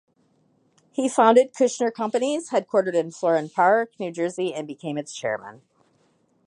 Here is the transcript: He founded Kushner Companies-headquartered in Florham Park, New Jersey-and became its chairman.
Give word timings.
He 0.89 1.07
founded 1.07 1.53
Kushner 1.53 1.93
Companies-headquartered 1.93 2.95
in 2.95 3.11
Florham 3.11 3.53
Park, 3.53 3.91
New 3.99 4.09
Jersey-and 4.11 4.65
became 4.65 4.97
its 4.97 5.13
chairman. 5.13 5.61